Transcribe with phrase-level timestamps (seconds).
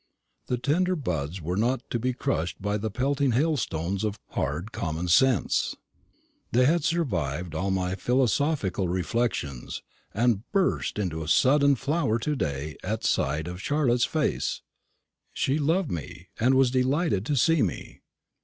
[0.47, 5.07] The tender buds were not to be crushed by the pelting hailstones of hard common
[5.07, 5.75] sense.
[6.51, 13.03] They had survived all my philosophical reflections, and burst into sudden flower to day at
[13.03, 14.63] sight of Charlotte's face.
[15.33, 18.01] She loved me, and she was delighted to see me.